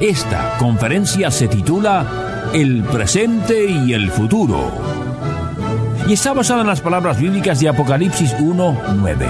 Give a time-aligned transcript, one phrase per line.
[0.00, 4.72] Esta conferencia se titula El presente y el futuro.
[6.08, 9.26] Y está basada en las palabras bíblicas de Apocalipsis 1:9.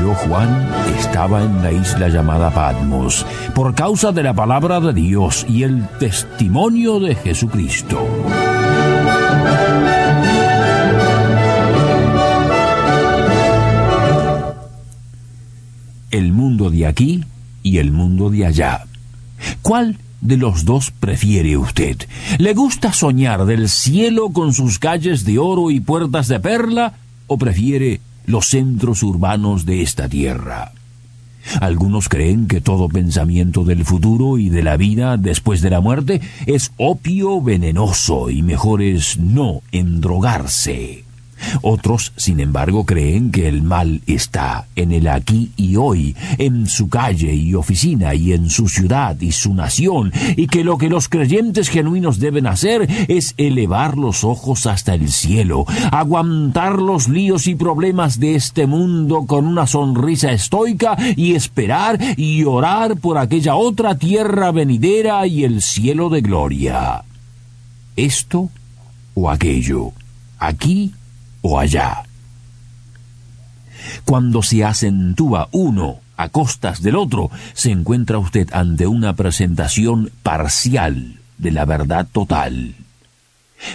[0.00, 0.68] Yo, Juan,
[0.98, 5.86] estaba en la isla llamada Patmos por causa de la palabra de Dios y el
[5.98, 8.06] testimonio de Jesucristo.
[16.10, 17.24] El mundo de aquí
[17.62, 18.86] y el mundo de allá.
[19.62, 21.96] ¿Cuál de los dos prefiere usted?
[22.38, 26.94] ¿Le gusta soñar del cielo con sus calles de oro y puertas de perla
[27.26, 30.72] o prefiere los centros urbanos de esta tierra?
[31.60, 36.20] Algunos creen que todo pensamiento del futuro y de la vida después de la muerte
[36.46, 41.04] es opio venenoso y mejor es no endrogarse.
[41.62, 46.88] Otros, sin embargo, creen que el mal está en el aquí y hoy, en su
[46.88, 51.08] calle y oficina y en su ciudad y su nación, y que lo que los
[51.08, 57.54] creyentes genuinos deben hacer es elevar los ojos hasta el cielo, aguantar los líos y
[57.54, 63.96] problemas de este mundo con una sonrisa estoica y esperar y orar por aquella otra
[63.96, 67.04] tierra venidera y el cielo de gloria.
[67.96, 68.50] Esto
[69.14, 69.92] o aquello,
[70.38, 70.92] aquí
[71.42, 72.04] o allá.
[74.04, 81.18] Cuando se acentúa uno a costas del otro, se encuentra usted ante una presentación parcial
[81.38, 82.74] de la verdad total.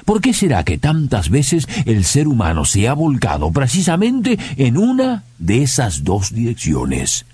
[0.04, 5.24] ¿Por qué será que tantas veces el ser humano se ha volcado precisamente en una
[5.38, 7.26] de esas dos direcciones?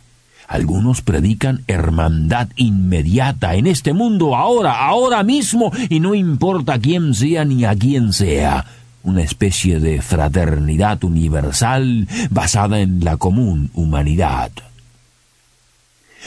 [0.47, 7.45] Algunos predican hermandad inmediata en este mundo ahora, ahora mismo, y no importa quién sea
[7.45, 8.66] ni a quién sea
[9.03, 14.51] una especie de fraternidad universal basada en la común humanidad.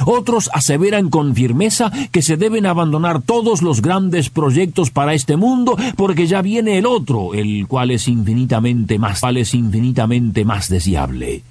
[0.04, 5.76] Otros aseveran con firmeza que se deben abandonar todos los grandes proyectos para este mundo
[5.96, 11.42] porque ya viene el otro, el cual es infinitamente más, es infinitamente más deseable.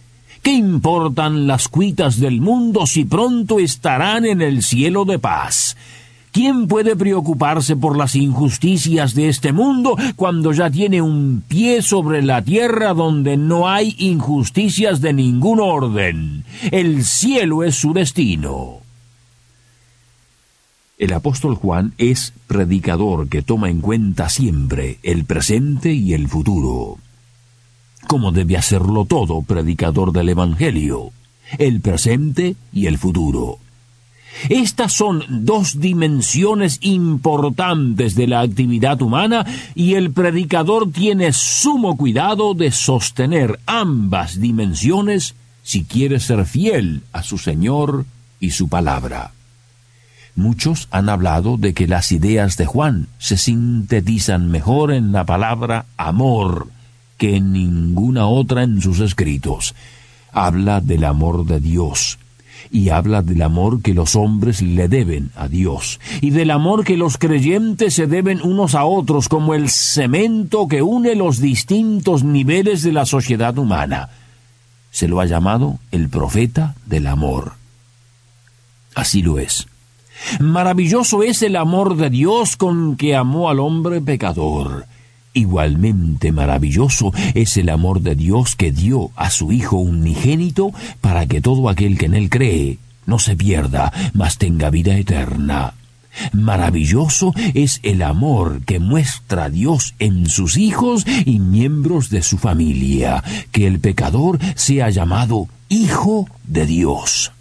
[0.42, 5.78] ¿Qué importan las cuitas del mundo si pronto estarán en el cielo de paz?
[6.34, 12.24] ¿Quién puede preocuparse por las injusticias de este mundo cuando ya tiene un pie sobre
[12.24, 16.44] la tierra donde no hay injusticias de ningún orden?
[16.72, 18.80] El cielo es su destino.
[20.98, 26.98] El apóstol Juan es predicador que toma en cuenta siempre el presente y el futuro.
[28.08, 31.12] ¿Cómo debe hacerlo todo predicador del Evangelio?
[31.60, 33.60] El presente y el futuro.
[34.54, 42.54] Estas son dos dimensiones importantes de la actividad humana y el predicador tiene sumo cuidado
[42.54, 45.34] de sostener ambas dimensiones
[45.64, 48.06] si quiere ser fiel a su Señor
[48.40, 49.32] y su palabra.
[50.36, 55.88] Muchos han hablado de que las ideas de Juan se sintetizan mejor en la palabra
[55.98, 56.68] amor
[57.18, 59.74] que en ninguna otra en sus escritos.
[60.32, 62.20] Habla del amor de Dios,
[62.72, 66.98] y habla del amor que los hombres le deben a Dios y del amor que
[66.98, 72.84] los creyentes se deben unos a otros como el cemento que une los distintos niveles
[72.84, 74.10] de la sociedad humana.
[74.92, 77.54] Se lo ha llamado el profeta del amor.
[78.96, 79.68] Así lo es.
[80.40, 84.86] Maravilloso es el amor de Dios con que amó al hombre pecador.
[85.34, 90.72] Igualmente maravilloso es el amor de Dios que dio a su Hijo unigénito
[91.02, 95.74] para que todo aquel que en él cree no se pierda, mas tenga vida eterna.
[96.32, 103.24] Maravilloso es el amor que muestra Dios en sus hijos y miembros de su familia,
[103.52, 107.32] que el pecador sea llamado Hijo de Dios.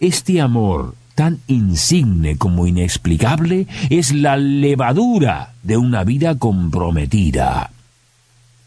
[0.00, 7.70] Este amor tan insigne como inexplicable es la levadura de una vida comprometida.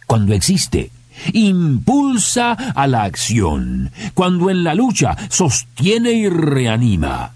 [0.07, 0.89] Cuando existe,
[1.33, 7.33] impulsa a la acción, cuando en la lucha sostiene y reanima.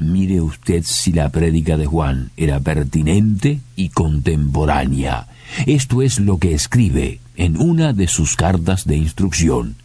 [0.00, 5.26] Mire usted si la prédica de Juan era pertinente y contemporánea.
[5.66, 9.76] Esto es lo que escribe en una de sus cartas de instrucción.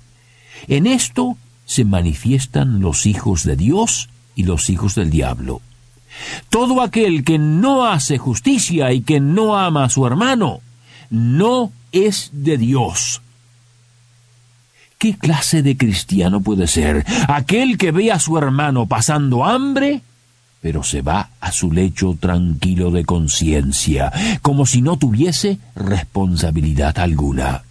[0.69, 1.35] En esto
[1.65, 4.07] se manifiestan los hijos de Dios
[4.39, 5.61] y los hijos del diablo.
[6.49, 10.61] Todo aquel que no hace justicia y que no ama a su hermano,
[11.09, 13.21] no es de Dios.
[14.97, 20.03] ¿Qué clase de cristiano puede ser aquel que ve a su hermano pasando hambre,
[20.61, 27.63] pero se va a su lecho tranquilo de conciencia, como si no tuviese responsabilidad alguna?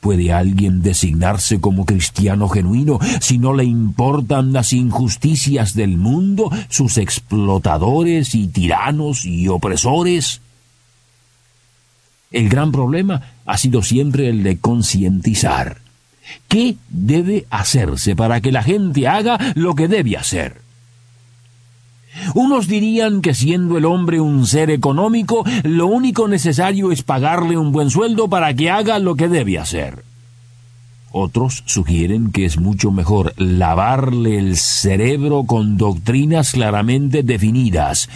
[0.00, 6.96] ¿Puede alguien designarse como cristiano genuino si no le importan las injusticias del mundo, sus
[6.96, 10.40] explotadores y tiranos y opresores?
[12.30, 15.78] El gran problema ha sido siempre el de concientizar.
[16.48, 20.69] ¿Qué debe hacerse para que la gente haga lo que debe hacer?
[22.34, 27.72] Unos dirían que siendo el hombre un ser económico, lo único necesario es pagarle un
[27.72, 30.04] buen sueldo para que haga lo que debe hacer.
[31.12, 38.08] Otros sugieren que es mucho mejor lavarle el cerebro con doctrinas claramente definidas.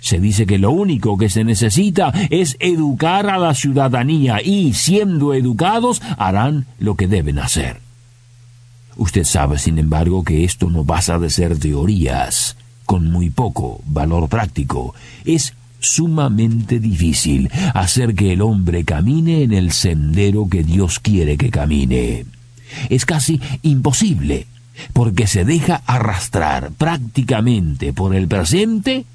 [0.00, 5.34] Se dice que lo único que se necesita es educar a la ciudadanía y, siendo
[5.34, 7.80] educados, harán lo que deben hacer.
[8.96, 12.56] Usted sabe, sin embargo, que esto no pasa de ser teorías
[12.92, 14.94] con muy poco valor práctico.
[15.24, 21.48] Es sumamente difícil hacer que el hombre camine en el sendero que Dios quiere que
[21.48, 22.26] camine.
[22.90, 24.46] Es casi imposible,
[24.92, 29.06] porque se deja arrastrar prácticamente por el presente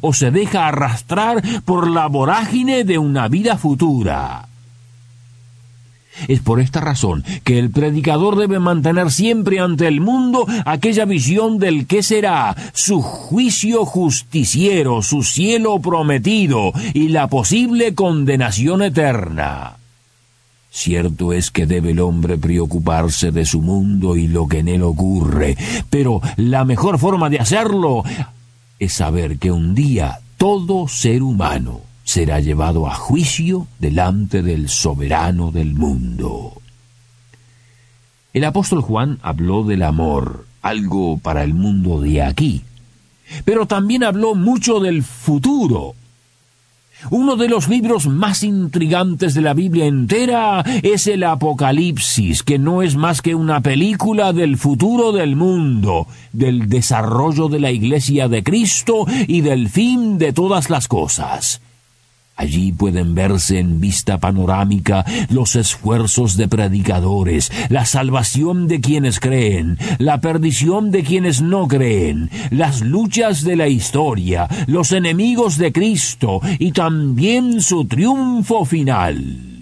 [0.00, 4.47] o se deja arrastrar por la vorágine de una vida futura.
[6.26, 11.58] Es por esta razón que el predicador debe mantener siempre ante el mundo aquella visión
[11.58, 19.76] del que será su juicio justiciero, su cielo prometido y la posible condenación eterna.
[20.70, 24.82] Cierto es que debe el hombre preocuparse de su mundo y lo que en él
[24.82, 25.56] ocurre,
[25.88, 28.04] pero la mejor forma de hacerlo
[28.78, 35.50] es saber que un día todo ser humano será llevado a juicio delante del soberano
[35.50, 36.54] del mundo.
[38.32, 42.62] El apóstol Juan habló del amor, algo para el mundo de aquí,
[43.44, 45.96] pero también habló mucho del futuro.
[47.10, 52.80] Uno de los libros más intrigantes de la Biblia entera es el Apocalipsis, que no
[52.80, 58.42] es más que una película del futuro del mundo, del desarrollo de la Iglesia de
[58.42, 61.60] Cristo y del fin de todas las cosas.
[62.38, 69.76] Allí pueden verse en vista panorámica los esfuerzos de predicadores, la salvación de quienes creen,
[69.98, 76.40] la perdición de quienes no creen, las luchas de la historia, los enemigos de Cristo
[76.60, 79.57] y también su triunfo final.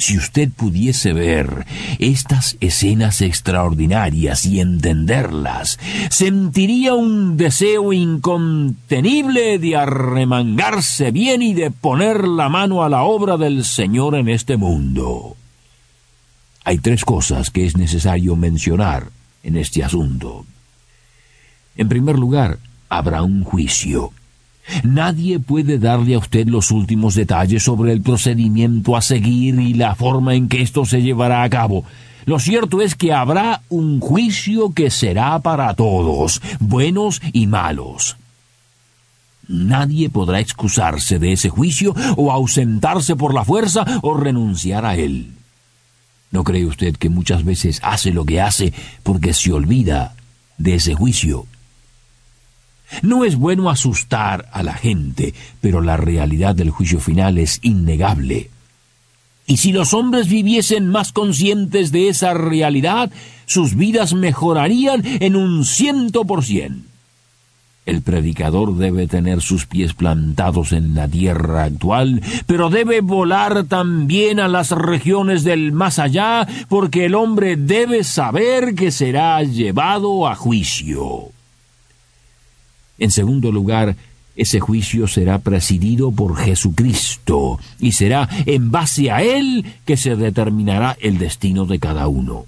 [0.00, 1.66] Si usted pudiese ver
[1.98, 12.26] estas escenas extraordinarias y entenderlas, sentiría un deseo incontenible de arremangarse bien y de poner
[12.26, 15.36] la mano a la obra del Señor en este mundo.
[16.64, 19.08] Hay tres cosas que es necesario mencionar
[19.42, 20.46] en este asunto.
[21.76, 22.58] En primer lugar,
[22.88, 24.14] habrá un juicio.
[24.82, 29.94] Nadie puede darle a usted los últimos detalles sobre el procedimiento a seguir y la
[29.94, 31.84] forma en que esto se llevará a cabo.
[32.26, 38.16] Lo cierto es que habrá un juicio que será para todos, buenos y malos.
[39.48, 45.32] Nadie podrá excusarse de ese juicio o ausentarse por la fuerza o renunciar a él.
[46.30, 48.72] ¿No cree usted que muchas veces hace lo que hace
[49.02, 50.14] porque se olvida
[50.56, 51.46] de ese juicio?
[53.02, 58.50] No es bueno asustar a la gente, pero la realidad del juicio final es innegable.
[59.46, 63.10] Y si los hombres viviesen más conscientes de esa realidad,
[63.46, 66.84] sus vidas mejorarían en un ciento por cien.
[67.86, 74.38] El predicador debe tener sus pies plantados en la tierra actual, pero debe volar también
[74.38, 80.36] a las regiones del más allá, porque el hombre debe saber que será llevado a
[80.36, 81.32] juicio.
[83.00, 83.96] En segundo lugar,
[84.36, 90.96] ese juicio será presidido por Jesucristo y será en base a Él que se determinará
[91.00, 92.46] el destino de cada uno.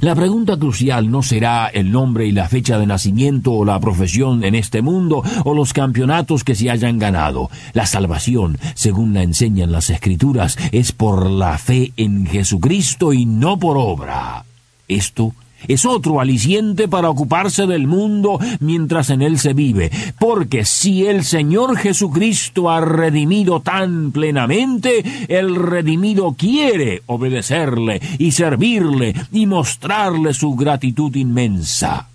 [0.00, 4.44] La pregunta crucial no será el nombre y la fecha de nacimiento o la profesión
[4.44, 7.50] en este mundo o los campeonatos que se hayan ganado.
[7.72, 13.58] La salvación, según la enseñan las Escrituras, es por la fe en Jesucristo y no
[13.58, 14.44] por obra.
[14.88, 15.32] Esto
[15.66, 21.24] es otro aliciente para ocuparse del mundo mientras en él se vive, porque si el
[21.24, 30.54] Señor Jesucristo ha redimido tan plenamente, el redimido quiere obedecerle y servirle y mostrarle su
[30.54, 32.08] gratitud inmensa.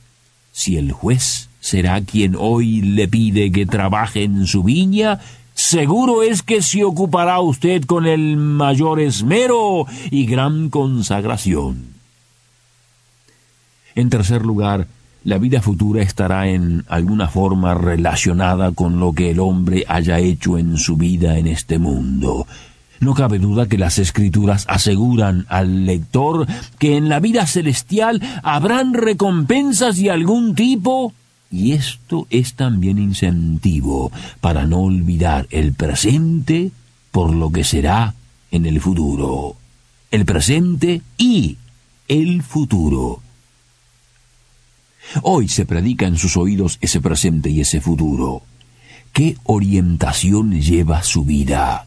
[0.51, 5.19] Si el juez será quien hoy le pide que trabaje en su viña,
[5.53, 11.92] seguro es que se ocupará usted con el mayor esmero y gran consagración.
[13.95, 14.87] En tercer lugar,
[15.23, 20.57] la vida futura estará en alguna forma relacionada con lo que el hombre haya hecho
[20.57, 22.45] en su vida en este mundo.
[22.99, 26.47] No cabe duda que las escrituras aseguran al lector
[26.79, 31.13] que en la vida celestial habrán recompensas de algún tipo,
[31.51, 36.71] y esto es también incentivo para no olvidar el presente
[37.11, 38.15] por lo que será
[38.51, 39.55] en el futuro.
[40.09, 41.57] El presente y
[42.07, 43.21] el futuro.
[45.21, 48.43] Hoy se predica en sus oídos ese presente y ese futuro.
[49.11, 51.85] ¿Qué orientación lleva su vida?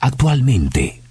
[0.00, 1.02] Actualmente,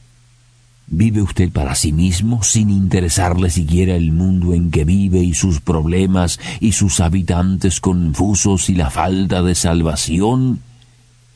[0.87, 5.61] ¿vive usted para sí mismo sin interesarle siquiera el mundo en que vive y sus
[5.61, 10.59] problemas y sus habitantes confusos y la falta de salvación?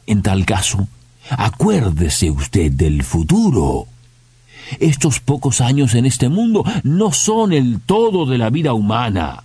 [0.07, 0.87] En tal caso,
[1.29, 3.87] acuérdese usted del futuro.
[4.79, 9.43] Estos pocos años en este mundo no son el todo de la vida humana.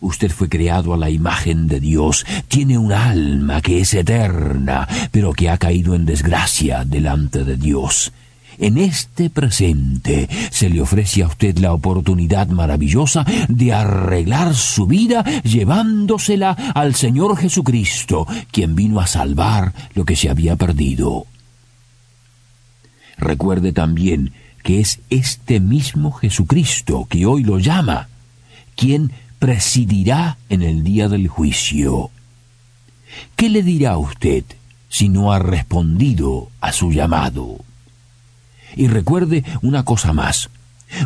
[0.00, 5.32] Usted fue creado a la imagen de Dios, tiene un alma que es eterna, pero
[5.32, 8.12] que ha caído en desgracia delante de Dios.
[8.58, 15.24] En este presente se le ofrece a usted la oportunidad maravillosa de arreglar su vida
[15.42, 21.26] llevándosela al Señor Jesucristo, quien vino a salvar lo que se había perdido.
[23.16, 28.08] Recuerde también que es este mismo Jesucristo que hoy lo llama,
[28.76, 32.10] quien presidirá en el día del juicio.
[33.34, 34.44] ¿Qué le dirá usted
[34.88, 37.56] si no ha respondido a su llamado?
[38.76, 40.50] Y recuerde una cosa más.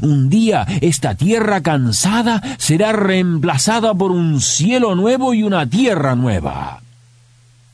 [0.03, 6.83] Un día esta tierra cansada será reemplazada por un cielo nuevo y una tierra nueva.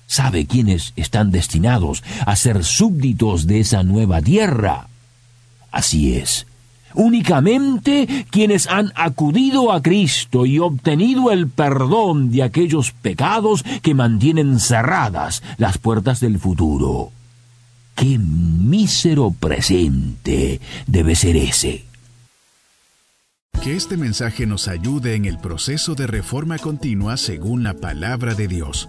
[0.06, 4.88] ¿Sabe quiénes están destinados a ser súbditos de esa nueva tierra?
[5.70, 6.46] Así es,
[6.94, 14.60] únicamente quienes han acudido a Cristo y obtenido el perdón de aquellos pecados que mantienen
[14.60, 17.12] cerradas las puertas del futuro.
[17.94, 21.84] ¡Qué mísero presente debe ser ese!
[23.62, 28.48] Que este mensaje nos ayude en el proceso de reforma continua según la palabra de
[28.48, 28.88] Dios.